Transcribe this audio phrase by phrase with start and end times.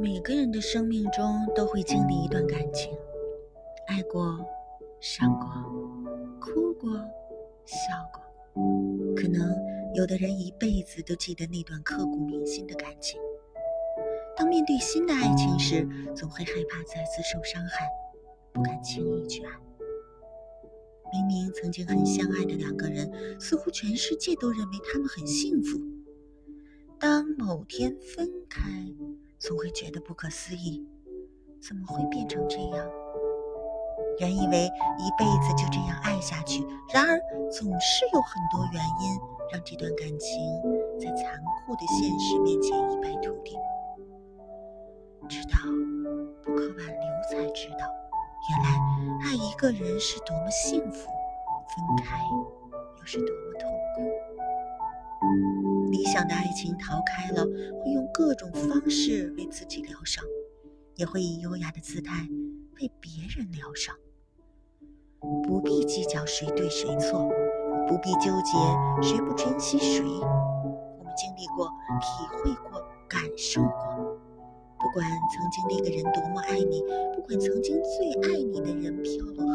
[0.00, 2.96] 每个人的生命中都会经历一段感情，
[3.88, 4.38] 爱过、
[5.00, 5.48] 伤过、
[6.40, 6.90] 哭过、
[7.64, 8.22] 笑过。
[9.16, 9.52] 可能
[9.94, 13.20] 有的人一辈子都记得那段刻骨铭心的感情。
[14.36, 15.84] 当面对新的爱情时，
[16.14, 17.88] 总会害怕再次受伤害，
[18.52, 19.50] 不敢轻易去爱。
[21.12, 23.10] 明明曾经很相爱的两个人，
[23.40, 25.76] 似乎全世界都认为他们很幸福。
[27.00, 28.60] 当某天分开，
[29.38, 30.84] 总会觉得不可思议，
[31.60, 32.86] 怎么会变成这样？
[34.18, 34.64] 原以为
[34.98, 36.60] 一辈子就这样爱下去，
[36.92, 37.20] 然而
[37.50, 39.20] 总是有很多原因
[39.52, 40.40] 让这段感情
[40.98, 43.56] 在残酷的现实面前一败涂地。
[45.28, 45.58] 直到
[46.42, 47.86] 不可挽留，才知道，
[48.50, 48.66] 原来
[49.24, 51.08] 爱一个人是多么幸福，
[51.68, 52.18] 分开
[52.98, 54.02] 又是多么痛苦。
[55.90, 60.24] 理想的爱情逃开了，会用各种方式为自己疗伤，
[60.96, 62.28] 也会以优雅的姿态
[62.80, 63.94] 为别人疗伤。
[65.42, 67.28] 不必计较谁对谁错，
[67.88, 68.56] 不必纠结
[69.02, 70.04] 谁不珍惜谁。
[70.04, 71.68] 我们经历过，
[72.00, 74.18] 体会过，感受过。
[74.78, 79.47] 不管曾经那个人多么爱你，不管曾经最爱你的人飘落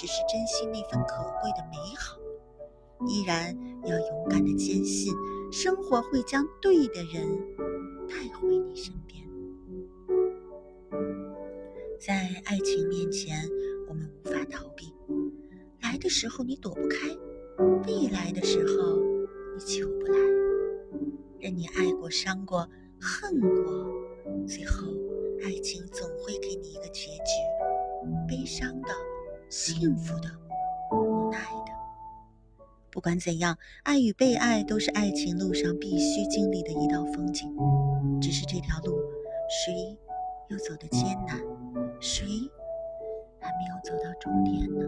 [0.00, 2.16] 只是珍惜那份可贵的美好，
[3.08, 5.12] 依然要勇敢的坚信，
[5.50, 7.26] 生活会将对的人
[8.08, 9.28] 带回你身边。
[11.98, 13.42] 在爱情面前，
[13.88, 14.94] 我们无法逃避，
[15.82, 17.08] 来的时候你躲不开，
[17.88, 18.94] 未来的时候
[19.56, 20.18] 你求不来。
[21.40, 22.68] 任你爱过、伤过、
[23.00, 23.90] 恨过，
[24.46, 24.86] 最后
[25.42, 27.32] 爱情总会给你一个结局，
[28.28, 29.07] 悲伤的。
[29.48, 30.28] 幸福的，
[30.92, 31.72] 无奈的。
[32.90, 37.54] 不管怎样，爱与被爱都是爱情路上必须经历的一道风景。
[38.20, 38.98] 只是这条路，
[39.48, 39.96] 谁
[40.48, 41.38] 又走得艰难，
[42.00, 42.26] 谁
[43.40, 44.84] 还没有走到终点呢？